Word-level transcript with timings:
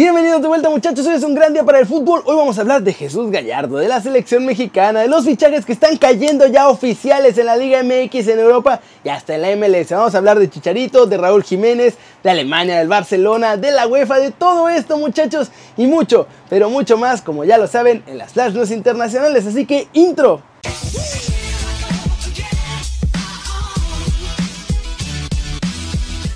Bienvenidos 0.00 0.40
de 0.40 0.48
vuelta 0.48 0.70
muchachos, 0.70 1.06
hoy 1.06 1.16
es 1.16 1.22
un 1.24 1.34
gran 1.34 1.52
día 1.52 1.62
para 1.62 1.78
el 1.78 1.84
fútbol. 1.84 2.22
Hoy 2.24 2.34
vamos 2.34 2.56
a 2.56 2.62
hablar 2.62 2.82
de 2.82 2.94
Jesús 2.94 3.30
Gallardo, 3.30 3.76
de 3.76 3.86
la 3.86 4.00
selección 4.00 4.46
mexicana, 4.46 5.00
de 5.00 5.08
los 5.08 5.26
fichajes 5.26 5.66
que 5.66 5.74
están 5.74 5.98
cayendo 5.98 6.46
ya 6.46 6.70
oficiales 6.70 7.36
en 7.36 7.44
la 7.44 7.54
Liga 7.54 7.82
MX 7.82 8.28
en 8.28 8.38
Europa 8.38 8.80
y 9.04 9.10
hasta 9.10 9.34
en 9.34 9.42
la 9.42 9.54
MLS. 9.56 9.90
Vamos 9.90 10.14
a 10.14 10.16
hablar 10.16 10.38
de 10.38 10.48
Chicharito, 10.48 11.04
de 11.04 11.18
Raúl 11.18 11.44
Jiménez, 11.44 11.98
de 12.22 12.30
Alemania, 12.30 12.78
del 12.78 12.88
Barcelona, 12.88 13.58
de 13.58 13.72
la 13.72 13.86
UEFA, 13.86 14.20
de 14.20 14.30
todo 14.30 14.70
esto 14.70 14.96
muchachos 14.96 15.50
y 15.76 15.86
mucho, 15.86 16.26
pero 16.48 16.70
mucho 16.70 16.96
más, 16.96 17.20
como 17.20 17.44
ya 17.44 17.58
lo 17.58 17.66
saben, 17.66 18.02
en 18.06 18.16
las 18.16 18.32
Flash 18.32 18.54
News 18.54 18.70
internacionales. 18.70 19.46
Así 19.46 19.66
que 19.66 19.88
intro. 19.92 20.40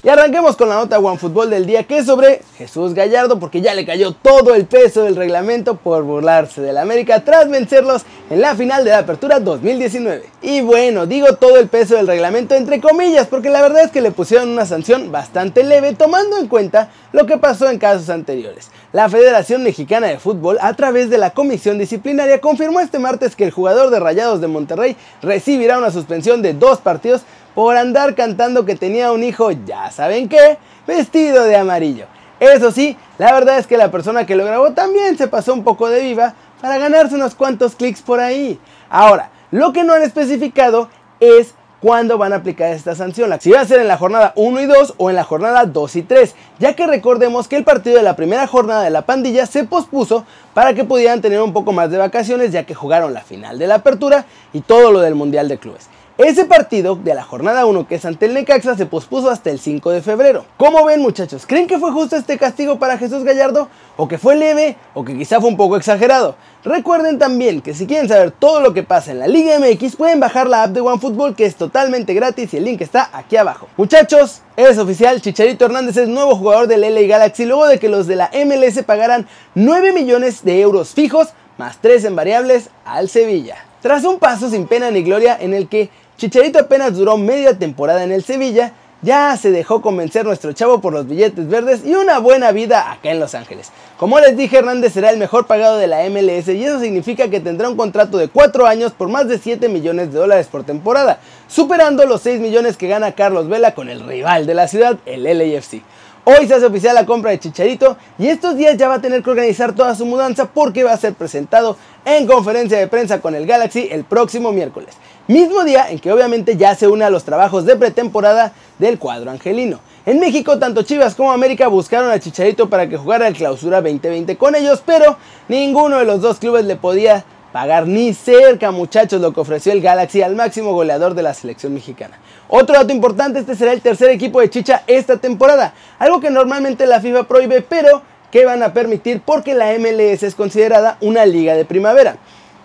Y 0.05 0.11
arranquemos 0.11 0.55
con 0.55 0.69
la 0.69 0.75
nota 0.75 0.99
OneFootball 0.99 1.49
del 1.49 1.65
día 1.65 1.85
que 1.85 1.97
es 1.97 2.05
sobre 2.05 2.43
Jesús 2.59 2.93
Gallardo 2.93 3.41
porque 3.41 3.63
ya 3.63 3.73
le 3.73 3.87
cayó 3.87 4.13
todo 4.13 4.55
el 4.55 4.67
peso 4.67 5.05
del 5.05 5.17
reglamento 5.17 5.77
por 5.77 6.03
burlarse 6.03 6.61
del 6.61 6.77
América 6.77 7.25
tras 7.25 7.49
vencerlos 7.49 8.03
en 8.29 8.43
la 8.43 8.55
final 8.55 8.85
de 8.85 8.91
la 8.91 8.99
Apertura 8.99 9.41
2019. 9.41 10.27
Y 10.43 10.61
bueno, 10.61 11.07
digo 11.07 11.37
todo 11.37 11.59
el 11.59 11.69
peso 11.69 11.97
del 11.97 12.07
reglamento 12.07 12.55
entre 12.55 12.83
comillas 12.83 13.29
porque 13.29 13.49
la 13.49 13.63
verdad 13.63 13.85
es 13.85 13.93
que 13.93 14.03
le 14.03 14.11
pusieron 14.11 14.51
una 14.51 14.67
sanción 14.67 15.11
bastante 15.11 15.65
leve 15.65 15.95
tomando 15.95 16.37
en 16.37 16.49
cuenta 16.49 16.91
lo 17.13 17.25
que 17.25 17.39
pasó 17.39 17.71
en 17.71 17.79
casos 17.79 18.11
anteriores. 18.11 18.71
La 18.93 19.09
Federación 19.09 19.63
Mexicana 19.63 20.09
de 20.09 20.19
Fútbol 20.19 20.59
a 20.61 20.75
través 20.75 21.09
de 21.09 21.17
la 21.17 21.31
Comisión 21.31 21.79
Disciplinaria 21.79 22.43
confirmó 22.43 22.81
este 22.81 22.99
martes 22.99 23.35
que 23.37 23.45
el 23.45 23.53
jugador 23.53 23.89
de 23.89 24.01
Rayados 24.01 24.43
de 24.43 24.49
Monterrey 24.49 24.99
recibirá 25.23 25.79
una 25.79 25.91
suspensión 25.91 26.43
de 26.43 26.53
dos 26.53 26.81
partidos 26.81 27.23
por 27.55 27.77
andar 27.77 28.15
cantando 28.15 28.65
que 28.65 28.77
tenía 28.77 29.13
un 29.13 29.23
hijo, 29.23 29.51
ya 29.51 29.91
saben 29.91 30.29
qué, 30.29 30.59
vestido 30.87 31.45
de 31.45 31.57
amarillo. 31.57 32.07
Eso 32.41 32.73
sí, 32.73 32.97
la 33.19 33.33
verdad 33.33 33.59
es 33.59 33.67
que 33.67 33.77
la 33.77 33.91
persona 33.91 34.27
que 34.27 34.37
lo 34.37 34.45
grabó 34.45 34.73
también 34.73 35.17
se 35.17 35.29
pasó 35.29 35.55
un 35.55 35.65
poco 35.65 35.89
de 35.89 36.03
viva 36.03 36.35
para 36.61 36.79
ganarse 36.79 37.15
unos 37.15 37.35
cuantos 37.35 37.75
clics 37.75 38.03
por 38.03 38.21
ahí. 38.21 38.59
Ahora, 38.91 39.31
lo 39.51 39.73
que 39.73 39.85
no 39.85 39.93
han 39.93 40.03
especificado 40.03 40.89
es 41.21 41.55
cuándo 41.85 42.17
van 42.17 42.33
a 42.33 42.37
aplicar 42.37 42.73
esta 42.73 42.95
sanción. 42.95 43.31
Si 43.41 43.51
va 43.51 43.61
a 43.61 43.67
ser 43.67 43.79
en 43.79 43.89
la 43.89 43.99
jornada 43.99 44.33
1 44.37 44.61
y 44.63 44.67
2 44.67 44.95
o 44.97 45.11
en 45.11 45.17
la 45.17 45.25
jornada 45.25 45.67
2 45.67 45.97
y 45.97 46.03
3, 46.03 46.35
ya 46.59 46.75
que 46.75 46.87
recordemos 46.87 47.47
que 47.47 47.57
el 47.57 47.65
partido 47.65 47.97
de 47.97 48.03
la 48.03 48.17
primera 48.17 48.47
jornada 48.47 48.83
de 48.83 48.91
la 48.91 49.03
pandilla 49.03 49.45
se 49.45 49.65
pospuso 49.65 50.25
para 50.55 50.73
que 50.73 50.85
pudieran 50.85 51.21
tener 51.21 51.43
un 51.43 51.53
poco 51.53 51.73
más 51.73 51.91
de 51.91 51.99
vacaciones 51.99 52.53
ya 52.53 52.65
que 52.65 52.75
jugaron 52.75 53.13
la 53.13 53.21
final 53.21 53.59
de 53.59 53.67
la 53.67 53.77
apertura 53.77 54.25
y 54.55 54.63
todo 54.63 54.93
lo 54.93 55.01
del 55.01 55.15
Mundial 55.15 55.47
de 55.47 55.59
Clubes. 55.59 55.91
Ese 56.17 56.45
partido 56.45 56.95
de 56.95 57.13
la 57.13 57.25
jornada 57.25 57.67
1 57.67 57.89
que 57.89 57.97
es 57.97 58.05
ante 58.05 58.27
el 58.27 58.35
Necaxa 58.35 58.77
se 58.77 58.87
pospuso 58.87 59.31
hasta 59.31 59.51
el 59.51 59.59
5 59.59 59.91
de 59.91 60.01
febrero. 60.01 60.45
¿Cómo 60.57 60.85
ven 60.85 61.01
muchachos? 61.01 61.45
¿Creen 61.45 61.67
que 61.67 61.81
fue 61.81 61.91
justo 61.91 62.15
este 62.15 62.39
castigo 62.39 62.79
para 62.79 62.99
Jesús 62.99 63.25
Gallardo? 63.25 63.69
¿O 63.97 64.07
que 64.07 64.17
fue 64.17 64.37
leve? 64.37 64.77
¿O 64.95 65.05
que 65.05 65.19
quizá 65.19 65.41
fue 65.41 65.49
un 65.51 65.57
poco 65.57 65.77
exagerado? 65.77 66.37
Recuerden 66.63 67.19
también 67.19 67.61
que 67.61 67.75
si 67.75 67.89
quieren 67.89 68.07
saber 68.07 68.31
todo 68.31 68.61
lo 68.61 68.73
que 68.73 68.85
pasa 68.85 69.11
en 69.11 69.19
la 69.19 69.27
Liga 69.27 69.59
MX 69.59 69.97
pueden 69.97 70.21
bajar 70.21 70.47
la 70.47 70.63
app 70.63 70.71
de 70.71 70.83
OneFootball 70.83 71.35
que 71.35 71.47
es 71.47 71.57
totalmente 71.57 72.15
gratis 72.15 72.55
y 72.55 72.59
el 72.59 72.65
link 72.67 72.81
está 72.81 73.11
aquí 73.13 73.37
abajo. 73.37 73.67
Muchachos, 73.77 74.43
es 74.57 74.79
oficial, 74.79 75.21
Chicharito 75.21 75.65
Hernández 75.65 75.97
es 75.97 76.09
nuevo 76.09 76.37
jugador 76.37 76.69
del 76.69 76.83
LA 76.83 77.09
Galaxy 77.09 77.45
luego 77.45 77.67
de 77.67 77.81
que 77.81 77.89
los 77.89 78.07
de 78.07 78.15
la 78.15 78.31
MLS 78.47 78.81
pagaran 78.85 79.27
9 79.57 79.93
millones 79.93 80.45
de 80.45 80.61
euros 80.61 80.95
fijos 80.95 81.31
más 81.59 81.79
3 81.81 82.05
en 82.05 82.15
variables 82.15 82.71
al 82.85 83.09
Sevilla. 83.09 83.57
Tras 83.85 84.05
un 84.05 84.19
paso 84.19 84.49
sin 84.49 84.67
pena 84.67 84.91
ni 84.91 85.03
gloria 85.03 85.37
en 85.39 85.53
el 85.53 85.69
que 85.69 85.91
Chicharito 86.17 86.61
apenas 86.61 86.95
duró 86.95 87.17
media 87.17 87.59
temporada 87.59 88.05
en 88.05 88.13
el 88.13 88.23
Sevilla, 88.23 88.73
ya 89.03 89.37
se 89.37 89.51
dejó 89.51 89.83
convencer 89.83 90.25
nuestro 90.25 90.53
chavo 90.53 90.81
por 90.81 90.93
los 90.93 91.07
billetes 91.07 91.49
verdes 91.49 91.85
y 91.85 91.95
una 91.95 92.19
buena 92.21 92.53
vida 92.53 92.91
acá 92.91 93.11
en 93.11 93.21
Los 93.21 93.35
Ángeles. 93.35 93.71
Como 93.99 94.19
les 94.19 94.37
dije, 94.37 94.59
Hernández 94.59 94.93
será 94.95 95.11
el 95.11 95.19
mejor 95.19 95.47
pagado 95.47 95.77
de 95.77 95.89
la 95.89 96.09
MLS 96.09 96.49
y 96.49 96.65
eso 96.65 96.81
significa 96.81 97.29
que 97.29 97.41
tendrá 97.41 97.69
un 97.69 97.77
contrato 97.77 98.17
de 98.17 98.29
4 98.29 98.67
años 98.67 98.93
por 98.93 99.09
más 99.09 99.29
de 99.29 99.39
7 99.39 99.69
millones 99.69 100.13
de 100.13 100.19
dólares 100.21 100.47
por 100.47 100.65
temporada, 100.65 101.19
superando 101.49 102.07
los 102.07 102.23
6 102.23 102.41
millones 102.41 102.77
que 102.77 102.89
gana 102.89 103.13
Carlos 103.13 103.49
Vela 103.49 103.75
con 103.75 103.91
el 103.91 104.01
rival 104.07 104.47
de 104.47 104.55
la 104.55 104.69
ciudad, 104.69 104.97
el 105.05 105.25
LAFC. 105.25 105.83
Hoy 106.27 106.49
se 106.49 106.55
hace 106.55 106.65
oficial 106.65 106.95
la 106.95 107.05
compra 107.05 107.33
de 107.33 107.39
Chicharito 107.39 107.99
y 108.19 108.29
estos 108.29 108.57
días 108.57 108.79
ya 108.79 108.89
va 108.89 108.95
a 108.95 109.01
tener 109.03 109.23
que 109.23 109.29
organizar 109.29 109.75
toda 109.75 109.95
su 109.95 110.07
mudanza 110.07 110.47
porque 110.47 110.83
va 110.83 110.93
a 110.93 110.97
ser 110.97 111.13
presentado 111.13 111.77
en 112.07 112.27
conferencia 112.27 112.79
de 112.79 112.89
prensa 112.89 113.21
con 113.21 113.35
el 113.35 113.47
Galaxy 113.47 113.89
el 113.91 114.05
próximo 114.05 114.51
miércoles. 114.51 114.95
Mismo 115.29 115.65
día 115.65 115.91
en 115.91 115.99
que 115.99 116.11
obviamente 116.11 116.57
ya 116.57 116.75
se 116.77 116.89
une 116.89 117.05
a 117.05 117.11
los 117.11 117.25
trabajos 117.25 117.67
de 117.67 117.77
pretemporada 117.77 118.55
del 118.79 118.99
cuadro 118.99 119.31
angelino. 119.31 119.81
En 120.07 120.19
México, 120.19 120.59
tanto 120.59 120.83
Chivas 120.83 121.15
como 121.15 121.31
América 121.31 121.69
buscaron 121.69 122.11
a 122.11 122.19
Chicharito 122.19 122.71
para 122.71 122.89
que 122.89 122.97
jugara 122.97 123.29
el 123.29 123.37
clausura 123.37 123.83
2020 123.83 124.39
con 124.39 124.55
ellos, 124.55 124.83
pero 124.85 125.19
ninguno 125.49 125.99
de 125.99 126.07
los 126.07 126.23
dos 126.23 126.39
clubes 126.39 126.65
le 126.65 126.77
podía 126.77 127.27
pagar 127.55 127.87
ni 127.87 128.13
cerca, 128.15 128.73
muchachos, 128.73 129.21
lo 129.21 129.33
que 129.33 129.39
ofreció 129.39 129.71
el 129.71 129.81
Galaxy 129.81 130.23
al 130.23 130.35
máximo 130.35 130.73
goleador 130.73 131.15
de 131.15 131.23
la 131.23 131.33
selección 131.35 131.73
mexicana. 131.73 132.19
Otro 132.49 132.75
dato 132.75 132.93
importante, 132.93 133.39
este 133.39 133.55
será 133.55 133.71
el 133.73 133.81
tercer 133.81 134.11
equipo 134.11 134.41
de 134.41 134.51
Chicha 134.51 134.83
esta 134.89 135.19
temporada, 135.19 135.73
algo 136.01 136.19
que 136.19 136.31
normalmente 136.31 136.85
la 136.85 137.01
FIFA 137.01 137.29
prohíbe, 137.29 137.63
pero 137.63 138.03
que 138.33 138.45
van 138.45 138.65
a 138.65 138.73
permitir 138.73 139.23
porque 139.25 139.55
la 139.55 139.67
MLS 139.79 140.25
es 140.25 140.35
considerada 140.35 140.99
una 141.01 141.27
liga 141.27 141.55
de 141.55 141.65
primavera. 141.65 142.17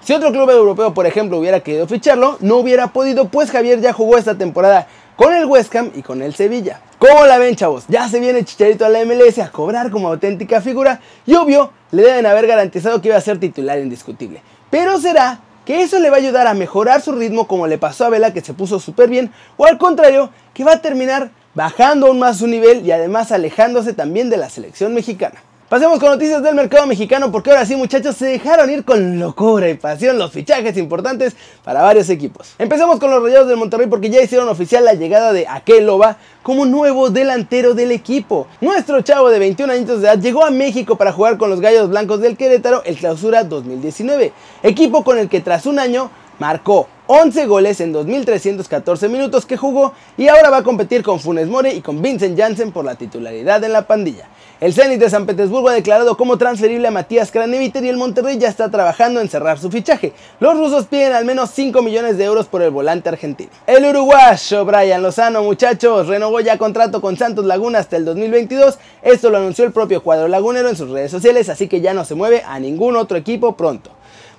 Si 0.02 0.12
otro 0.12 0.32
club 0.32 0.50
europeo, 0.50 0.92
por 0.92 1.06
ejemplo, 1.06 1.38
hubiera 1.38 1.60
querido 1.60 1.86
ficharlo, 1.86 2.38
no 2.40 2.56
hubiera 2.56 2.88
podido, 2.88 3.28
pues 3.28 3.52
Javier 3.52 3.82
ya 3.82 3.94
jugó 3.94 4.18
esta 4.18 4.40
temporada 4.40 4.88
con 5.16 5.36
el 5.36 5.46
West 5.46 5.76
Ham 5.76 5.92
y 5.94 6.02
con 6.02 6.24
el 6.24 6.34
Sevilla. 6.34 6.82
¿Cómo 6.98 7.28
la 7.28 7.38
ven, 7.38 7.56
chavos? 7.56 7.84
Ya 7.90 8.10
se 8.10 8.20
viene 8.20 8.44
Chicharito 8.44 8.88
a 8.88 8.90
la 8.90 9.06
MLS 9.06 9.38
a 9.38 9.52
cobrar 9.52 9.92
como 9.92 10.08
auténtica 10.08 10.62
figura 10.62 11.00
y 11.28 11.36
obvio, 11.36 11.74
le 11.92 12.02
deben 12.02 12.26
haber 12.26 12.48
garantizado 12.48 13.00
que 13.02 13.10
iba 13.10 13.18
a 13.18 13.22
ser 13.22 13.40
titular 13.40 13.78
indiscutible. 13.78 14.42
Pero 14.70 15.00
será 15.00 15.40
que 15.66 15.82
eso 15.82 16.00
le 16.00 16.10
va 16.10 16.18
a 16.18 16.20
ayudar 16.20 16.48
a 16.48 16.54
mejorar 16.54 17.02
su 17.02 17.12
ritmo 17.12 17.48
como 17.48 17.68
le 17.68 17.78
pasó 17.78 18.06
a 18.06 18.10
Vela 18.10 18.34
que 18.34 18.42
se 18.42 18.54
puso 18.54 18.80
súper 18.80 19.10
bien, 19.10 19.32
o 19.58 19.66
al 19.66 19.78
contrario, 19.78 20.32
que 20.54 20.64
va 20.64 20.74
a 20.74 20.82
terminar 20.82 21.32
bajando 21.54 22.08
aún 22.08 22.20
más 22.20 22.38
su 22.38 22.48
nivel 22.48 22.86
y 22.86 22.92
además 22.92 23.32
alejándose 23.32 23.94
también 23.94 24.30
de 24.30 24.38
la 24.38 24.50
selección 24.50 24.94
mexicana. 24.94 25.42
Pasemos 25.70 26.00
con 26.00 26.10
noticias 26.10 26.42
del 26.42 26.56
mercado 26.56 26.88
mexicano 26.88 27.32
porque 27.32 27.52
ahora 27.52 27.64
sí 27.64 27.76
muchachos 27.76 28.16
se 28.16 28.26
dejaron 28.26 28.72
ir 28.72 28.84
con 28.84 29.20
locura 29.20 29.70
y 29.70 29.76
pasión 29.76 30.18
los 30.18 30.32
fichajes 30.32 30.76
importantes 30.78 31.36
para 31.64 31.84
varios 31.84 32.10
equipos. 32.10 32.56
Empezamos 32.58 33.00
con 33.00 33.12
los 33.12 33.22
Rayados 33.22 33.48
del 33.48 33.58
Monterrey 33.58 33.86
porque 33.86 34.10
ya 34.10 34.20
hicieron 34.20 34.50
oficial 34.50 34.84
la 34.84 34.96
llegada 34.96 35.32
de 35.32 35.46
Akeloba 35.48 36.18
como 36.42 36.66
nuevo 36.66 37.12
delantero 37.12 37.76
del 37.76 37.92
equipo. 37.92 38.48
Nuestro 38.62 39.02
chavo 39.02 39.30
de 39.30 39.38
21 39.38 39.72
años 39.72 40.02
de 40.02 40.08
edad 40.08 40.18
llegó 40.18 40.44
a 40.44 40.50
México 40.50 40.96
para 40.96 41.14
jugar 41.14 41.38
con 41.38 41.52
los 41.52 41.62
Gallos 41.62 41.90
Blancos 41.90 42.20
del 42.20 42.36
Querétaro 42.36 42.82
el 42.84 42.98
Clausura 42.98 43.44
2019, 43.44 44.34
equipo 44.64 45.04
con 45.04 45.20
el 45.20 45.30
que 45.30 45.40
tras 45.40 45.68
un 45.68 45.78
año 45.78 46.10
marcó 46.40 46.88
11 47.12 47.48
goles 47.48 47.82
en 47.82 47.92
2.314 47.92 49.10
minutos 49.10 49.48
que 49.48 49.58
jugó 49.58 49.94
y 50.16 50.28
ahora 50.28 50.52
va 50.52 50.58
a 50.58 50.64
competir 50.64 51.02
con 51.02 51.20
Funes 51.20 51.48
Mori 51.48 51.70
y 51.70 51.82
con 51.82 52.04
Vincent 52.04 52.38
Janssen 52.38 52.72
por 52.72 52.86
la 52.86 52.94
titularidad 52.94 53.64
en 53.64 53.74
la 53.74 53.88
pandilla. 53.88 54.30
El 54.62 54.76
Zenit 54.76 55.00
de 55.00 55.10
San 55.10 55.26
Petersburgo 55.26 55.70
ha 55.70 55.74
declarado 55.74 56.16
como 56.18 56.38
transferible 56.38 56.88
a 56.88 56.92
Matías 56.92 57.32
Kraneviter 57.32 57.84
y 57.84 57.90
el 57.90 57.98
Monterrey 57.98 58.38
ya 58.38 58.48
está 58.48 58.70
trabajando 58.70 59.22
en 59.22 59.28
cerrar 59.28 59.58
su 59.58 59.72
fichaje. 59.72 60.14
Los 60.40 60.56
rusos 60.56 60.86
piden 60.86 61.14
al 61.14 61.26
menos 61.26 61.50
5 61.50 61.82
millones 61.82 62.20
de 62.20 62.26
euros 62.26 62.46
por 62.46 62.62
el 62.62 62.70
volante 62.70 63.10
argentino. 63.10 63.50
El 63.66 63.86
uruguayo 63.86 64.64
Brian 64.66 65.02
Lozano, 65.02 65.42
muchachos, 65.42 66.06
renovó 66.06 66.42
ya 66.42 66.60
contrato 66.60 67.02
con 67.02 67.18
Santos 67.18 67.46
Laguna 67.46 67.80
hasta 67.80 67.98
el 67.98 68.06
2022. 68.06 68.78
Esto 69.02 69.32
lo 69.32 69.40
anunció 69.40 69.66
el 69.66 69.72
propio 69.72 70.04
cuadro 70.04 70.28
lagunero 70.28 70.70
en 70.70 70.76
sus 70.76 70.92
redes 70.92 71.10
sociales, 71.10 71.50
así 71.50 71.68
que 71.68 71.82
ya 71.82 71.96
no 71.96 72.06
se 72.06 72.14
mueve 72.14 72.44
a 72.46 72.60
ningún 72.60 72.96
otro 72.98 73.18
equipo 73.18 73.58
pronto. 73.58 73.90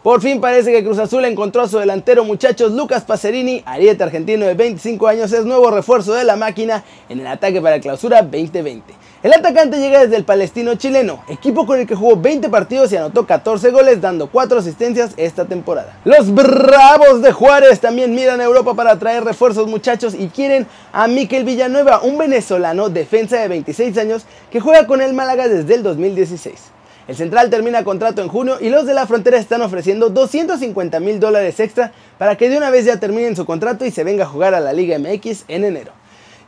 Por 0.02 0.22
fin 0.22 0.40
parece 0.40 0.72
que 0.72 0.82
Cruz 0.82 0.98
Azul 0.98 1.26
encontró 1.26 1.60
a 1.60 1.68
su 1.68 1.78
delantero 1.78 2.24
muchachos 2.24 2.72
Lucas 2.72 3.04
Pacerini, 3.04 3.62
ariete 3.66 4.02
argentino 4.02 4.46
de 4.46 4.54
25 4.54 5.06
años, 5.06 5.30
es 5.30 5.44
nuevo 5.44 5.70
refuerzo 5.70 6.14
de 6.14 6.24
la 6.24 6.36
máquina 6.36 6.82
en 7.10 7.20
el 7.20 7.26
ataque 7.26 7.60
para 7.60 7.80
clausura 7.80 8.22
2020. 8.22 8.94
El 9.22 9.34
atacante 9.34 9.78
llega 9.78 10.00
desde 10.00 10.16
el 10.16 10.24
palestino 10.24 10.74
chileno, 10.76 11.22
equipo 11.28 11.66
con 11.66 11.78
el 11.78 11.86
que 11.86 11.94
jugó 11.94 12.16
20 12.16 12.48
partidos 12.48 12.90
y 12.92 12.96
anotó 12.96 13.26
14 13.26 13.70
goles 13.72 14.00
dando 14.00 14.28
4 14.28 14.60
asistencias 14.60 15.12
esta 15.18 15.44
temporada. 15.44 15.98
Los 16.06 16.32
Bravos 16.32 17.20
de 17.20 17.32
Juárez 17.32 17.78
también 17.80 18.14
miran 18.14 18.40
a 18.40 18.44
Europa 18.44 18.72
para 18.72 18.98
traer 18.98 19.22
refuerzos 19.22 19.68
muchachos 19.68 20.14
y 20.14 20.28
quieren 20.28 20.66
a 20.94 21.08
Miquel 21.08 21.44
Villanueva, 21.44 22.00
un 22.00 22.16
venezolano 22.16 22.88
defensa 22.88 23.38
de 23.38 23.48
26 23.48 23.98
años 23.98 24.24
que 24.50 24.60
juega 24.60 24.86
con 24.86 25.02
el 25.02 25.12
Málaga 25.12 25.46
desde 25.46 25.74
el 25.74 25.82
2016. 25.82 26.79
El 27.10 27.16
central 27.16 27.50
termina 27.50 27.82
contrato 27.82 28.22
en 28.22 28.28
junio 28.28 28.58
y 28.60 28.68
los 28.68 28.86
de 28.86 28.94
la 28.94 29.04
frontera 29.04 29.36
están 29.36 29.62
ofreciendo 29.62 30.10
250 30.10 31.00
mil 31.00 31.18
dólares 31.18 31.58
extra 31.58 31.90
para 32.18 32.36
que 32.36 32.48
de 32.48 32.56
una 32.56 32.70
vez 32.70 32.84
ya 32.84 33.00
terminen 33.00 33.34
su 33.34 33.44
contrato 33.44 33.84
y 33.84 33.90
se 33.90 34.04
venga 34.04 34.22
a 34.22 34.28
jugar 34.28 34.54
a 34.54 34.60
la 34.60 34.72
Liga 34.72 34.96
MX 34.96 35.46
en 35.48 35.64
enero. 35.64 35.90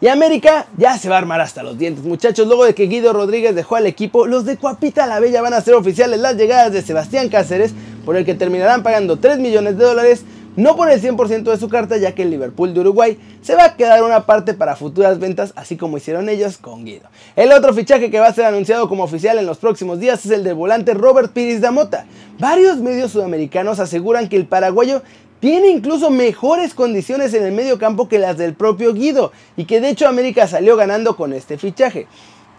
Y 0.01 0.07
América 0.07 0.67
ya 0.77 0.97
se 0.99 1.09
va 1.09 1.17
a 1.17 1.19
armar 1.19 1.41
hasta 1.41 1.65
los 1.65 1.77
dientes, 1.79 2.05
muchachos. 2.05 2.47
Luego 2.47 2.65
de 2.65 2.77
que 2.77 2.87
Guido 2.87 3.13
Rodríguez 3.13 3.57
dejó 3.57 3.75
al 3.75 3.87
equipo, 3.87 4.29
los 4.29 4.45
de 4.45 4.57
Cuapita 4.57 5.09
la 5.09 5.19
Bella 5.19 5.43
van 5.43 5.55
a 5.55 5.61
ser 5.61 5.75
oficiales 5.75 6.21
las 6.21 6.37
llegadas 6.37 6.73
de 6.73 6.83
Sebastián 6.83 7.29
Cáceres, 7.29 7.75
por 8.05 8.17
el 8.17 8.25
que 8.25 8.37
terminarán 8.37 8.85
pagando 8.85 9.17
3 9.17 9.41
millones 9.41 9.77
de 9.77 9.85
dólares 9.85 10.23
no 10.57 10.77
por 10.77 10.91
el 10.91 11.01
100% 11.01 11.45
de 11.45 11.57
su 11.57 11.69
carta 11.69 11.97
ya 11.97 12.15
que 12.15 12.23
el 12.23 12.31
Liverpool 12.31 12.75
de 12.75 12.81
Uruguay 12.81 13.19
se 13.41 13.55
va 13.55 13.65
a 13.65 13.77
quedar 13.77 14.03
una 14.03 14.27
parte 14.27 14.55
para 14.55 14.77
futuras 14.77 15.19
ventas 15.19 15.53
así 15.57 15.77
como 15.77 15.97
hicieron 15.97 16.29
ellos 16.29 16.59
con 16.59 16.85
Guido. 16.85 17.09
El 17.37 17.53
otro 17.53 17.73
fichaje 17.73 18.11
que 18.11 18.21
va 18.21 18.29
a 18.29 18.35
ser 18.35 18.45
anunciado 18.45 18.89
como 18.89 19.05
oficial 19.05 19.39
en 19.39 19.47
los 19.47 19.59
próximos 19.59 20.01
días 20.01 20.25
es 20.25 20.33
el 20.33 20.45
del 20.45 20.55
volante 20.55 20.95
Robert 20.95 21.33
Piris 21.33 21.61
Damota. 21.61 22.07
Varios 22.39 22.79
medios 22.79 23.13
sudamericanos 23.13 23.79
aseguran 23.79 24.29
que 24.29 24.37
el 24.37 24.47
paraguayo 24.47 25.03
tiene 25.41 25.71
incluso 25.71 26.11
mejores 26.11 26.73
condiciones 26.75 27.35
en 27.35 27.45
el 27.45 27.53
medio 27.53 27.79
campo 27.79 28.09
que 28.09 28.19
las 28.19 28.39
del 28.39 28.55
propio 28.55 28.95
Guido 28.95 29.33
y 29.57 29.65
que 29.65 29.81
de 29.81 29.89
hecho 29.89 30.07
América 30.07 30.47
salió 30.47 30.77
ganando 30.77 31.17
con 31.17 31.33
este 31.33 31.59
fichaje. 31.59 32.07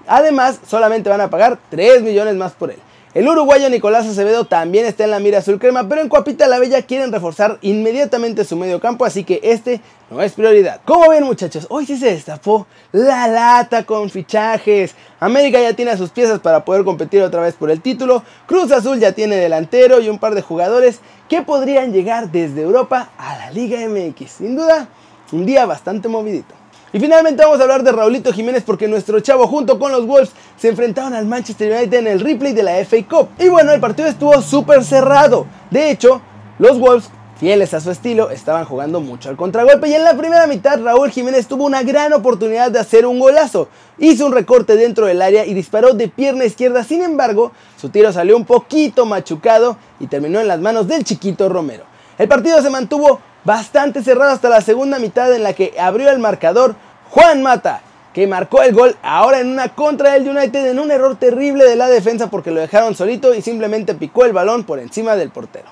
Además, 0.06 0.60
solamente 0.68 1.10
van 1.10 1.22
a 1.22 1.30
pagar 1.30 1.60
3 1.70 2.02
millones 2.02 2.36
más 2.36 2.52
por 2.52 2.72
él. 2.72 2.80
El 3.14 3.28
uruguayo 3.28 3.70
Nicolás 3.70 4.08
Acevedo 4.08 4.46
también 4.46 4.88
está 4.88 5.04
en 5.04 5.12
la 5.12 5.20
mira 5.20 5.38
azul 5.38 5.60
crema, 5.60 5.88
pero 5.88 6.02
en 6.02 6.10
Cuapita 6.10 6.48
la 6.48 6.58
Bella 6.58 6.82
quieren 6.82 7.12
reforzar 7.12 7.60
inmediatamente 7.62 8.44
su 8.44 8.58
medio 8.58 8.80
campo, 8.80 9.06
así 9.06 9.24
que 9.24 9.40
este 9.44 9.82
no 10.10 10.20
es 10.20 10.34
prioridad. 10.34 10.82
Como 10.84 11.10
ven 11.10 11.24
muchachos, 11.24 11.68
hoy 11.70 11.86
sí 11.86 11.96
se 11.96 12.08
destapó 12.08 12.66
la 12.92 13.28
lata 13.28 13.86
con 13.86 14.10
fichajes. 14.10 14.96
América 15.20 15.62
ya 15.62 15.76
tiene 15.76 15.96
sus 15.96 16.10
piezas 16.10 16.40
para 16.40 16.66
poder 16.66 16.84
competir 16.84 17.22
otra 17.22 17.42
vez 17.42 17.54
por 17.54 17.70
el 17.70 17.82
título. 17.82 18.24
Cruz 18.48 18.72
Azul 18.72 19.00
ya 19.00 19.12
tiene 19.12 19.36
delantero 19.36 20.02
y 20.02 20.10
un 20.10 20.18
par 20.18 20.34
de 20.34 20.42
jugadores 20.42 21.00
que 21.30 21.44
podrían 21.44 21.94
llegar 21.94 22.32
desde 22.32 22.64
Europa 22.64 23.12
a 23.20 23.38
la 23.38 23.52
Liga 23.52 23.78
MX. 23.88 24.32
Sin 24.32 24.56
duda, 24.56 24.88
un 25.32 25.46
día 25.46 25.68
bastante 25.68 26.08
movidito. 26.08 26.56
Y 26.96 27.00
finalmente 27.00 27.44
vamos 27.44 27.60
a 27.60 27.64
hablar 27.64 27.82
de 27.82 27.92
Raulito 27.92 28.32
Jiménez 28.32 28.62
porque 28.64 28.88
nuestro 28.88 29.20
chavo 29.20 29.48
junto 29.48 29.80
con 29.80 29.92
los 29.92 30.06
Wolves 30.06 30.30
se 30.58 30.70
enfrentaron 30.70 31.16
al 31.16 31.26
Manchester 31.26 31.72
United 31.72 31.98
en 31.98 32.06
el 32.06 32.20
replay 32.20 32.54
de 32.54 32.62
la 32.62 32.86
FA 32.86 32.98
Cup. 33.10 33.30
Y 33.40 33.48
bueno, 33.48 33.72
el 33.72 33.80
partido 33.80 34.08
estuvo 34.08 34.40
súper 34.44 34.84
cerrado. 34.84 35.48
De 35.72 35.90
hecho, 35.90 36.22
los 36.60 36.78
Wolves 36.80 37.10
fieles 37.40 37.74
a 37.74 37.82
su 37.82 37.90
estilo, 37.90 38.30
estaban 38.30 38.64
jugando 38.64 39.02
mucho 39.02 39.28
al 39.30 39.36
contragolpe 39.36 39.90
y 39.90 39.96
en 39.96 40.04
la 40.04 40.16
primera 40.16 40.46
mitad 40.46 40.80
Raúl 40.82 41.10
Jiménez 41.10 41.48
tuvo 41.48 41.66
una 41.66 41.82
gran 41.82 42.14
oportunidad 42.14 42.70
de 42.70 42.80
hacer 42.80 43.08
un 43.08 43.20
golazo. 43.20 43.70
Hizo 43.98 44.28
un 44.28 44.32
recorte 44.32 44.76
dentro 44.76 45.08
del 45.08 45.22
área 45.22 45.48
y 45.48 45.56
disparó 45.56 45.94
de 45.94 46.10
pierna 46.10 46.46
izquierda, 46.46 46.84
sin 46.84 47.02
embargo, 47.02 47.52
su 47.76 47.90
tiro 47.90 48.14
salió 48.14 48.38
un 48.38 48.46
poquito 48.46 49.08
machucado 49.08 49.78
y 50.00 50.06
terminó 50.06 50.40
en 50.40 50.48
las 50.48 50.62
manos 50.62 50.88
del 50.88 51.04
chiquito 51.04 51.50
Romero. 51.50 51.86
El 52.20 52.28
partido 52.28 52.62
se 52.62 52.70
mantuvo 52.70 53.20
bastante 53.46 54.04
cerrado 54.04 54.32
hasta 54.32 54.50
la 54.50 54.62
segunda 54.62 55.00
mitad 55.00 55.34
en 55.34 55.44
la 55.44 55.54
que 55.54 55.74
abrió 55.80 56.10
el 56.10 56.20
marcador 56.20 56.76
Juan 57.10 57.42
Mata, 57.42 57.82
que 58.14 58.28
marcó 58.28 58.62
el 58.62 58.74
gol 58.74 58.96
ahora 59.02 59.40
en 59.40 59.50
una 59.50 59.70
contra 59.70 60.14
del 60.14 60.28
United 60.28 60.68
en 60.68 60.80
un 60.80 60.92
error 60.92 61.16
terrible 61.18 61.66
de 61.66 61.76
la 61.76 61.88
defensa 61.88 62.30
porque 62.30 62.52
lo 62.52 62.62
dejaron 62.62 62.96
solito 62.96 63.34
y 63.34 63.42
simplemente 63.42 63.96
picó 63.96 64.26
el 64.26 64.34
balón 64.34 64.64
por 64.64 64.80
encima 64.80 65.16
del 65.16 65.30
portero. 65.30 65.66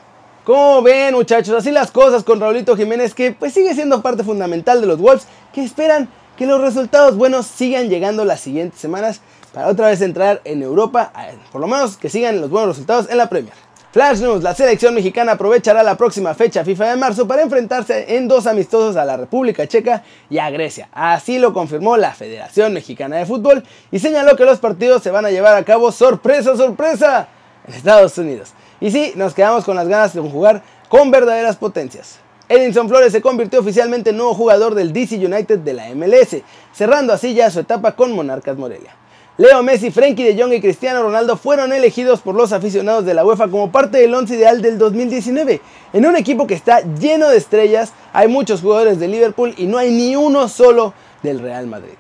Como 0.43 0.81
ven 0.81 1.13
muchachos, 1.13 1.55
así 1.55 1.71
las 1.71 1.91
cosas 1.91 2.23
con 2.23 2.39
Raulito 2.39 2.75
Jiménez 2.75 3.13
que 3.13 3.31
pues 3.31 3.53
sigue 3.53 3.75
siendo 3.75 4.01
parte 4.01 4.23
fundamental 4.23 4.81
de 4.81 4.87
los 4.87 4.99
Wolves 4.99 5.27
que 5.53 5.63
esperan 5.63 6.09
que 6.35 6.47
los 6.47 6.59
resultados 6.59 7.15
buenos 7.15 7.45
sigan 7.45 7.89
llegando 7.89 8.25
las 8.25 8.39
siguientes 8.39 8.79
semanas 8.79 9.21
para 9.53 9.67
otra 9.67 9.87
vez 9.89 10.01
entrar 10.01 10.41
en 10.43 10.63
Europa, 10.63 11.11
por 11.51 11.61
lo 11.61 11.67
menos 11.67 11.97
que 11.97 12.09
sigan 12.09 12.41
los 12.41 12.49
buenos 12.49 12.69
resultados 12.69 13.09
en 13.09 13.17
la 13.17 13.29
Premier. 13.29 13.53
Flash 13.91 14.21
News, 14.21 14.41
la 14.41 14.55
selección 14.55 14.95
mexicana 14.95 15.33
aprovechará 15.33 15.83
la 15.83 15.97
próxima 15.97 16.33
fecha 16.33 16.63
FIFA 16.63 16.91
de 16.91 16.95
marzo 16.95 17.27
para 17.27 17.41
enfrentarse 17.41 18.15
en 18.15 18.25
dos 18.25 18.47
amistosos 18.47 18.95
a 18.95 19.03
la 19.03 19.17
República 19.17 19.67
Checa 19.67 20.01
y 20.29 20.37
a 20.37 20.49
Grecia. 20.49 20.87
Así 20.93 21.39
lo 21.39 21.51
confirmó 21.51 21.97
la 21.97 22.13
Federación 22.13 22.71
Mexicana 22.71 23.17
de 23.17 23.25
Fútbol 23.25 23.65
y 23.91 23.99
señaló 23.99 24.37
que 24.37 24.45
los 24.45 24.59
partidos 24.59 25.03
se 25.03 25.11
van 25.11 25.25
a 25.25 25.29
llevar 25.29 25.57
a 25.57 25.65
cabo 25.65 25.91
sorpresa, 25.91 26.55
sorpresa 26.55 27.27
en 27.67 27.73
Estados 27.73 28.17
Unidos. 28.17 28.53
Y 28.79 28.91
sí, 28.91 29.11
nos 29.15 29.33
quedamos 29.33 29.65
con 29.65 29.75
las 29.75 29.89
ganas 29.89 30.13
de 30.13 30.21
jugar 30.21 30.63
con 30.87 31.11
verdaderas 31.11 31.57
potencias. 31.57 32.19
Edinson 32.47 32.87
Flores 32.87 33.11
se 33.11 33.21
convirtió 33.21 33.59
oficialmente 33.59 34.11
en 34.11 34.17
nuevo 34.17 34.33
jugador 34.33 34.73
del 34.73 34.93
DC 34.93 35.17
United 35.17 35.59
de 35.59 35.73
la 35.73 35.89
MLS, 35.93 36.37
cerrando 36.71 37.11
así 37.11 37.33
ya 37.33 37.51
su 37.51 37.59
etapa 37.59 37.93
con 37.97 38.13
Monarcas 38.13 38.57
Morelia. 38.57 39.00
Leo 39.41 39.63
Messi, 39.63 39.89
Frenkie 39.89 40.23
de 40.23 40.39
Jong 40.39 40.53
y 40.53 40.61
Cristiano 40.61 41.01
Ronaldo 41.01 41.35
fueron 41.35 41.73
elegidos 41.73 42.21
por 42.21 42.35
los 42.35 42.53
aficionados 42.53 43.05
de 43.05 43.15
la 43.15 43.25
UEFA 43.25 43.47
como 43.47 43.71
parte 43.71 43.97
del 43.97 44.13
once 44.13 44.35
ideal 44.35 44.61
del 44.61 44.77
2019. 44.77 45.59
En 45.93 46.05
un 46.05 46.15
equipo 46.15 46.45
que 46.45 46.53
está 46.53 46.81
lleno 46.81 47.27
de 47.27 47.37
estrellas, 47.37 47.91
hay 48.13 48.27
muchos 48.27 48.61
jugadores 48.61 48.99
de 48.99 49.07
Liverpool 49.07 49.55
y 49.57 49.65
no 49.65 49.79
hay 49.79 49.89
ni 49.89 50.15
uno 50.15 50.47
solo 50.47 50.93
del 51.23 51.39
Real 51.39 51.65
Madrid. 51.65 51.95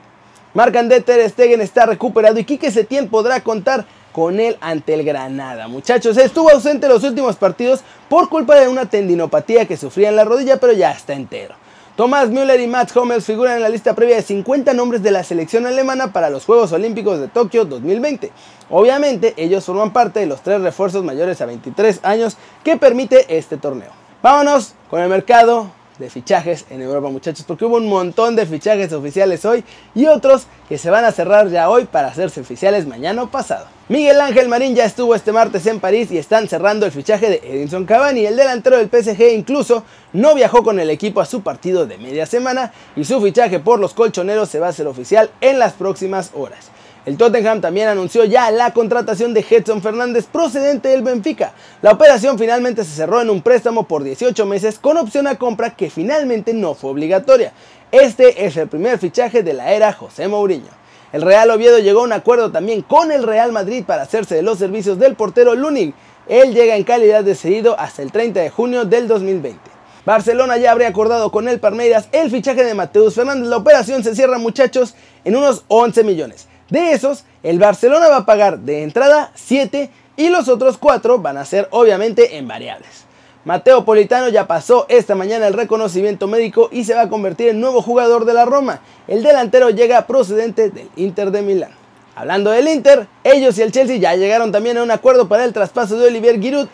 Marc 0.53 0.75
André 0.75 1.01
Ter 1.01 1.27
Stegen 1.27 1.61
está 1.61 1.87
recuperado 1.87 2.37
y 2.37 2.43
Quique 2.43 2.69
Setién 2.69 3.09
podrá 3.09 3.41
contar 3.41 3.87
con 4.11 4.39
él 4.39 4.55
ante 4.61 4.93
el 4.93 5.03
Granada. 5.03 5.67
Muchachos, 5.67 6.17
estuvo 6.17 6.51
ausente 6.51 6.87
los 6.87 7.03
últimos 7.03 7.37
partidos 7.37 7.79
por 8.07 8.29
culpa 8.29 8.53
de 8.59 8.67
una 8.67 8.85
tendinopatía 8.85 9.65
que 9.65 9.77
sufría 9.77 10.09
en 10.09 10.15
la 10.15 10.25
rodilla, 10.25 10.57
pero 10.57 10.73
ya 10.73 10.91
está 10.91 11.13
entero. 11.13 11.55
Thomas 12.01 12.31
Müller 12.31 12.59
y 12.59 12.65
Mats 12.65 12.95
Hummels 12.95 13.25
figuran 13.25 13.57
en 13.57 13.61
la 13.61 13.69
lista 13.69 13.93
previa 13.93 14.15
de 14.15 14.23
50 14.23 14.73
nombres 14.73 15.03
de 15.03 15.11
la 15.11 15.23
selección 15.23 15.67
alemana 15.67 16.11
para 16.11 16.31
los 16.31 16.45
Juegos 16.45 16.71
Olímpicos 16.71 17.19
de 17.19 17.27
Tokio 17.27 17.63
2020. 17.63 18.31
Obviamente, 18.71 19.35
ellos 19.37 19.63
forman 19.63 19.93
parte 19.93 20.19
de 20.19 20.25
los 20.25 20.41
tres 20.41 20.61
refuerzos 20.61 21.03
mayores 21.03 21.41
a 21.41 21.45
23 21.45 21.99
años 22.01 22.37
que 22.63 22.75
permite 22.75 23.37
este 23.37 23.57
torneo. 23.57 23.91
Vámonos 24.23 24.73
con 24.89 24.99
el 24.99 25.09
mercado 25.09 25.69
de 25.99 26.09
fichajes 26.09 26.65
en 26.69 26.81
Europa, 26.81 27.09
muchachos, 27.09 27.45
porque 27.47 27.65
hubo 27.65 27.77
un 27.77 27.87
montón 27.87 28.35
de 28.35 28.45
fichajes 28.45 28.91
oficiales 28.93 29.45
hoy 29.45 29.63
y 29.93 30.07
otros 30.07 30.47
que 30.67 30.77
se 30.77 30.89
van 30.89 31.05
a 31.05 31.11
cerrar 31.11 31.49
ya 31.49 31.69
hoy 31.69 31.85
para 31.85 32.07
hacerse 32.07 32.41
oficiales 32.41 32.87
mañana 32.87 33.23
o 33.23 33.29
pasado. 33.29 33.67
Miguel 33.89 34.21
Ángel 34.21 34.47
Marín 34.47 34.73
ya 34.73 34.85
estuvo 34.85 35.15
este 35.15 35.31
martes 35.33 35.65
en 35.65 35.79
París 35.79 36.11
y 36.11 36.17
están 36.17 36.47
cerrando 36.47 36.85
el 36.85 36.91
fichaje 36.91 37.29
de 37.29 37.41
Edinson 37.43 37.85
Cavani. 37.85 38.25
El 38.25 38.37
delantero 38.37 38.77
del 38.77 38.89
PSG 38.89 39.33
incluso 39.35 39.83
no 40.13 40.33
viajó 40.33 40.63
con 40.63 40.79
el 40.79 40.89
equipo 40.89 41.19
a 41.19 41.25
su 41.25 41.41
partido 41.41 41.85
de 41.85 41.97
media 41.97 42.25
semana 42.25 42.71
y 42.95 43.03
su 43.03 43.21
fichaje 43.21 43.59
por 43.59 43.79
los 43.79 43.93
colchoneros 43.93 44.49
se 44.49 44.59
va 44.59 44.67
a 44.67 44.69
hacer 44.69 44.87
oficial 44.87 45.29
en 45.41 45.59
las 45.59 45.73
próximas 45.73 46.31
horas. 46.33 46.71
El 47.03 47.17
Tottenham 47.17 47.61
también 47.61 47.87
anunció 47.87 48.25
ya 48.25 48.51
la 48.51 48.73
contratación 48.73 49.33
de 49.33 49.43
Edson 49.49 49.81
Fernández 49.81 50.27
procedente 50.27 50.89
del 50.89 51.01
Benfica. 51.01 51.51
La 51.81 51.93
operación 51.93 52.37
finalmente 52.37 52.83
se 52.83 52.91
cerró 52.91 53.21
en 53.21 53.31
un 53.31 53.41
préstamo 53.41 53.87
por 53.87 54.03
18 54.03 54.45
meses 54.45 54.77
con 54.77 54.97
opción 54.97 55.25
a 55.25 55.39
compra 55.39 55.71
que 55.71 55.89
finalmente 55.89 56.53
no 56.53 56.75
fue 56.75 56.91
obligatoria. 56.91 57.53
Este 57.91 58.45
es 58.45 58.55
el 58.55 58.67
primer 58.67 58.99
fichaje 58.99 59.41
de 59.41 59.53
la 59.53 59.71
era 59.71 59.93
José 59.93 60.27
Mourinho. 60.27 60.69
El 61.11 61.23
Real 61.23 61.49
Oviedo 61.49 61.79
llegó 61.79 62.01
a 62.01 62.03
un 62.03 62.13
acuerdo 62.13 62.51
también 62.51 62.83
con 62.83 63.11
el 63.11 63.23
Real 63.23 63.51
Madrid 63.51 63.83
para 63.83 64.03
hacerse 64.03 64.35
de 64.35 64.43
los 64.43 64.59
servicios 64.59 64.99
del 64.99 65.15
portero 65.15 65.55
Lunin. 65.55 65.95
Él 66.27 66.53
llega 66.53 66.75
en 66.75 66.83
calidad 66.83 67.23
de 67.23 67.33
cedido 67.33 67.79
hasta 67.79 68.03
el 68.03 68.11
30 68.11 68.41
de 68.41 68.51
junio 68.51 68.85
del 68.85 69.07
2020. 69.07 69.59
Barcelona 70.05 70.57
ya 70.57 70.71
habría 70.71 70.89
acordado 70.89 71.31
con 71.31 71.47
el 71.47 71.59
Palmeiras 71.59 72.09
el 72.11 72.29
fichaje 72.29 72.63
de 72.63 72.75
Mateus 72.75 73.15
Fernández. 73.15 73.47
La 73.47 73.57
operación 73.57 74.03
se 74.03 74.15
cierra 74.15 74.37
muchachos 74.37 74.93
en 75.25 75.35
unos 75.35 75.65
11 75.67 76.03
millones. 76.03 76.50
De 76.71 76.93
esos, 76.93 77.25
el 77.43 77.59
Barcelona 77.59 78.07
va 78.07 78.17
a 78.17 78.25
pagar 78.25 78.59
de 78.59 78.83
entrada 78.83 79.31
7 79.35 79.91
y 80.15 80.29
los 80.29 80.47
otros 80.47 80.77
4 80.77 81.19
van 81.19 81.35
a 81.37 81.43
ser 81.43 81.67
obviamente 81.71 82.37
en 82.37 82.47
variables. 82.47 83.05
Mateo 83.43 83.83
Politano 83.83 84.29
ya 84.29 84.47
pasó 84.47 84.85
esta 84.87 85.13
mañana 85.13 85.47
el 85.47 85.53
reconocimiento 85.53 86.27
médico 86.27 86.69
y 86.71 86.85
se 86.85 86.93
va 86.93 87.01
a 87.01 87.09
convertir 87.09 87.49
en 87.49 87.59
nuevo 87.59 87.81
jugador 87.81 88.23
de 88.23 88.33
la 88.33 88.45
Roma. 88.45 88.79
El 89.09 89.21
delantero 89.21 89.69
llega 89.69 90.07
procedente 90.07 90.69
del 90.69 90.89
Inter 90.95 91.31
de 91.31 91.41
Milán. 91.41 91.71
Hablando 92.15 92.51
del 92.51 92.69
Inter, 92.69 93.05
ellos 93.25 93.57
y 93.57 93.63
el 93.63 93.73
Chelsea 93.73 93.97
ya 93.97 94.15
llegaron 94.15 94.53
también 94.53 94.77
a 94.77 94.83
un 94.83 94.91
acuerdo 94.91 95.27
para 95.27 95.43
el 95.43 95.51
traspaso 95.51 95.97
de 95.97 96.07
Olivier 96.07 96.39
Giroud. 96.39 96.69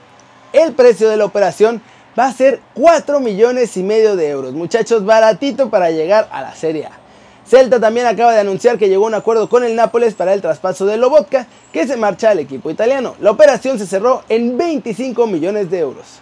El 0.54 0.74
precio 0.74 1.10
de 1.10 1.18
la 1.18 1.26
operación 1.26 1.82
va 2.20 2.26
a 2.26 2.34
ser 2.34 2.60
4 2.76 3.20
millones 3.20 3.76
y 3.78 3.84
medio 3.84 4.16
de 4.16 4.30
euros. 4.30 4.54
Muchachos, 4.54 5.06
baratito 5.06 5.72
para 5.72 5.90
llegar 5.90 6.28
a 6.32 6.44
la 6.44 6.54
Serie 6.54 6.86
A. 6.86 7.07
Celta 7.50 7.80
también 7.80 8.06
acaba 8.08 8.34
de 8.34 8.42
anunciar 8.42 8.78
que 8.78 8.90
llegó 8.90 9.06
a 9.06 9.08
un 9.08 9.14
acuerdo 9.14 9.48
con 9.48 9.64
el 9.64 9.74
Nápoles 9.74 10.16
para 10.16 10.34
el 10.34 10.42
traspaso 10.42 10.86
de 10.86 10.98
Lobotka, 10.98 11.48
que 11.72 11.88
se 11.88 11.96
marcha 11.96 12.32
al 12.32 12.40
equipo 12.40 12.70
italiano. 12.70 13.16
La 13.22 13.32
operación 13.32 13.80
se 13.80 13.88
cerró 13.88 14.24
en 14.28 14.58
25 14.58 15.28
millones 15.28 15.72
de 15.72 15.80
euros. 15.80 16.20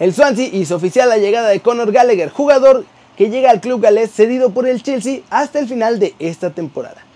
El 0.00 0.12
Swansea 0.12 0.48
hizo 0.52 0.74
oficial 0.74 1.08
la 1.08 1.18
llegada 1.18 1.50
de 1.50 1.60
Conor 1.60 1.92
Gallagher, 1.92 2.30
jugador 2.30 2.84
que 3.16 3.30
llega 3.30 3.50
al 3.50 3.60
club 3.60 3.80
galés 3.80 4.10
cedido 4.10 4.50
por 4.50 4.66
el 4.66 4.82
Chelsea 4.82 5.20
hasta 5.30 5.60
el 5.60 5.68
final 5.68 6.00
de 6.00 6.16
esta 6.18 6.50
temporada. 6.50 7.06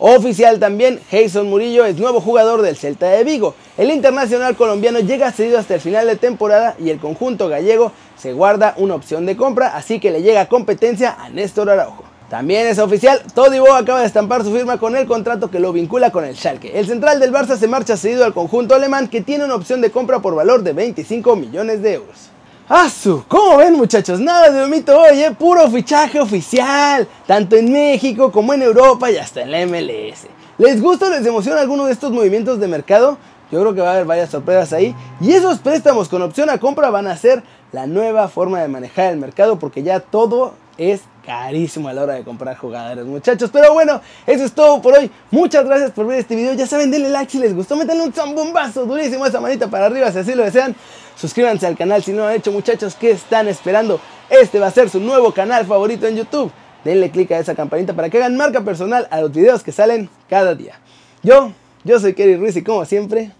Oficial 0.00 0.58
también, 0.58 1.00
Jason 1.08 1.48
Murillo 1.48 1.84
es 1.84 1.98
nuevo 1.98 2.20
jugador 2.20 2.60
del 2.60 2.76
Celta 2.76 3.06
de 3.06 3.22
Vigo. 3.22 3.54
El 3.78 3.92
internacional 3.92 4.56
colombiano 4.56 4.98
llega 4.98 5.30
cedido 5.30 5.60
hasta 5.60 5.76
el 5.76 5.80
final 5.80 6.08
de 6.08 6.16
temporada 6.16 6.74
y 6.80 6.90
el 6.90 6.98
conjunto 6.98 7.48
gallego 7.48 7.92
se 8.18 8.32
guarda 8.32 8.74
una 8.78 8.96
opción 8.96 9.26
de 9.26 9.36
compra, 9.36 9.76
así 9.76 10.00
que 10.00 10.10
le 10.10 10.22
llega 10.22 10.48
competencia 10.48 11.16
a 11.18 11.28
Néstor 11.28 11.70
Araujo. 11.70 12.05
También 12.28 12.66
es 12.66 12.80
oficial, 12.80 13.22
Todibo 13.34 13.72
acaba 13.72 14.00
de 14.00 14.06
estampar 14.06 14.42
su 14.42 14.52
firma 14.52 14.78
con 14.78 14.96
el 14.96 15.06
contrato 15.06 15.48
que 15.48 15.60
lo 15.60 15.72
vincula 15.72 16.10
con 16.10 16.24
el 16.24 16.34
Schalke. 16.34 16.76
El 16.76 16.84
central 16.84 17.20
del 17.20 17.32
Barça 17.32 17.56
se 17.56 17.68
marcha 17.68 17.96
cedido 17.96 18.24
al 18.24 18.34
conjunto 18.34 18.74
alemán 18.74 19.06
que 19.06 19.20
tiene 19.20 19.44
una 19.44 19.54
opción 19.54 19.80
de 19.80 19.92
compra 19.92 20.18
por 20.18 20.34
valor 20.34 20.64
de 20.64 20.72
25 20.72 21.36
millones 21.36 21.82
de 21.82 21.94
euros. 21.94 22.30
¡Asu! 22.68 23.24
¿Cómo 23.28 23.58
ven 23.58 23.74
muchachos? 23.74 24.18
Nada 24.18 24.50
de 24.50 24.66
mito 24.66 24.98
hoy, 24.98 25.22
¿eh? 25.22 25.30
Puro 25.38 25.70
fichaje 25.70 26.18
oficial, 26.18 27.06
tanto 27.28 27.54
en 27.54 27.70
México 27.70 28.32
como 28.32 28.52
en 28.54 28.62
Europa 28.62 29.08
y 29.08 29.18
hasta 29.18 29.42
en 29.42 29.52
la 29.52 29.64
MLS. 29.64 30.26
¿Les 30.58 30.82
gusta 30.82 31.06
o 31.06 31.10
les 31.10 31.24
emociona 31.24 31.60
alguno 31.60 31.86
de 31.86 31.92
estos 31.92 32.10
movimientos 32.10 32.58
de 32.58 32.66
mercado? 32.66 33.18
Yo 33.52 33.60
creo 33.60 33.72
que 33.72 33.82
va 33.82 33.90
a 33.90 33.92
haber 33.92 34.04
varias 34.06 34.30
sorpresas 34.30 34.72
ahí. 34.72 34.96
Y 35.20 35.30
esos 35.30 35.60
préstamos 35.60 36.08
con 36.08 36.22
opción 36.22 36.50
a 36.50 36.58
compra 36.58 36.90
van 36.90 37.06
a 37.06 37.16
ser 37.16 37.44
la 37.70 37.86
nueva 37.86 38.26
forma 38.26 38.60
de 38.60 38.66
manejar 38.66 39.12
el 39.12 39.18
mercado 39.18 39.60
porque 39.60 39.84
ya 39.84 40.00
todo 40.00 40.54
es 40.76 41.02
carísimo 41.26 41.88
a 41.88 41.92
la 41.92 42.04
hora 42.04 42.14
de 42.14 42.22
comprar 42.22 42.56
jugadores, 42.56 43.04
muchachos. 43.04 43.50
Pero 43.52 43.74
bueno, 43.74 44.00
eso 44.26 44.44
es 44.44 44.52
todo 44.52 44.80
por 44.80 44.96
hoy. 44.96 45.10
Muchas 45.30 45.64
gracias 45.64 45.90
por 45.90 46.06
ver 46.06 46.20
este 46.20 46.36
video. 46.36 46.54
Ya 46.54 46.66
saben, 46.66 46.90
denle 46.90 47.10
like 47.10 47.30
si 47.30 47.38
les 47.38 47.54
gustó. 47.54 47.76
Métanle 47.76 48.04
un 48.04 48.12
zambombazo 48.12 48.86
durísimo 48.86 49.26
esa 49.26 49.40
manita 49.40 49.68
para 49.68 49.86
arriba 49.86 50.10
si 50.12 50.18
así 50.18 50.34
lo 50.34 50.44
desean. 50.44 50.74
Suscríbanse 51.16 51.66
al 51.66 51.76
canal 51.76 52.02
si 52.02 52.12
no 52.12 52.18
lo 52.18 52.28
han 52.28 52.36
hecho, 52.36 52.52
muchachos. 52.52 52.94
¿Qué 52.94 53.10
están 53.10 53.48
esperando? 53.48 54.00
Este 54.30 54.60
va 54.60 54.68
a 54.68 54.70
ser 54.70 54.88
su 54.88 55.00
nuevo 55.00 55.32
canal 55.32 55.66
favorito 55.66 56.06
en 56.06 56.16
YouTube. 56.16 56.52
Denle 56.84 57.10
click 57.10 57.32
a 57.32 57.38
esa 57.38 57.54
campanita 57.54 57.94
para 57.94 58.08
que 58.08 58.18
hagan 58.18 58.36
marca 58.36 58.60
personal 58.60 59.08
a 59.10 59.20
los 59.20 59.32
videos 59.32 59.64
que 59.64 59.72
salen 59.72 60.08
cada 60.30 60.54
día. 60.54 60.78
Yo, 61.22 61.52
yo 61.82 61.98
soy 61.98 62.14
Kerry 62.14 62.36
Ruiz 62.36 62.54
y 62.56 62.62
como 62.62 62.84
siempre, 62.84 63.32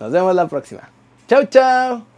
nos 0.00 0.10
vemos 0.10 0.34
la 0.34 0.48
próxima. 0.48 0.88
Chao, 1.28 1.44
chao. 1.44 2.11